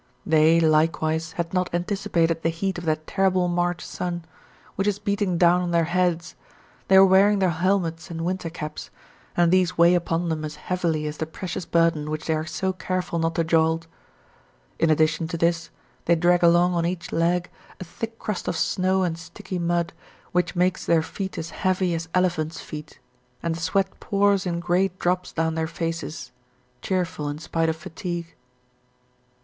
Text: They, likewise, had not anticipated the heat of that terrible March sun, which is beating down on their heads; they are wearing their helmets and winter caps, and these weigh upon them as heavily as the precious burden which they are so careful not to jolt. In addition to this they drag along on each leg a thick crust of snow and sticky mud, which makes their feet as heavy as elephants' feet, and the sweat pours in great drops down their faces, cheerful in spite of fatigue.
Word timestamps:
They, 0.25 0.59
likewise, 0.59 1.33
had 1.33 1.53
not 1.53 1.71
anticipated 1.75 2.41
the 2.41 2.49
heat 2.49 2.79
of 2.79 2.85
that 2.85 3.05
terrible 3.05 3.47
March 3.47 3.85
sun, 3.85 4.25
which 4.73 4.87
is 4.87 4.97
beating 4.97 5.37
down 5.37 5.61
on 5.61 5.69
their 5.69 5.83
heads; 5.83 6.35
they 6.87 6.95
are 6.95 7.05
wearing 7.05 7.37
their 7.37 7.51
helmets 7.51 8.09
and 8.09 8.25
winter 8.25 8.49
caps, 8.49 8.89
and 9.37 9.51
these 9.51 9.77
weigh 9.77 9.93
upon 9.93 10.29
them 10.29 10.43
as 10.43 10.55
heavily 10.55 11.05
as 11.05 11.17
the 11.17 11.27
precious 11.27 11.65
burden 11.67 12.09
which 12.09 12.25
they 12.25 12.33
are 12.33 12.47
so 12.47 12.73
careful 12.73 13.19
not 13.19 13.35
to 13.35 13.43
jolt. 13.43 13.85
In 14.79 14.89
addition 14.89 15.27
to 15.27 15.37
this 15.37 15.69
they 16.05 16.15
drag 16.15 16.41
along 16.41 16.73
on 16.73 16.83
each 16.83 17.11
leg 17.11 17.51
a 17.79 17.83
thick 17.83 18.17
crust 18.17 18.47
of 18.47 18.57
snow 18.57 19.03
and 19.03 19.19
sticky 19.19 19.59
mud, 19.59 19.93
which 20.31 20.55
makes 20.55 20.83
their 20.83 21.03
feet 21.03 21.37
as 21.37 21.51
heavy 21.51 21.93
as 21.93 22.09
elephants' 22.15 22.59
feet, 22.59 22.97
and 23.43 23.53
the 23.53 23.59
sweat 23.59 23.99
pours 23.99 24.47
in 24.47 24.59
great 24.61 24.97
drops 24.97 25.31
down 25.31 25.53
their 25.53 25.67
faces, 25.67 26.31
cheerful 26.81 27.29
in 27.29 27.37
spite 27.37 27.69
of 27.69 27.75
fatigue. 27.75 28.33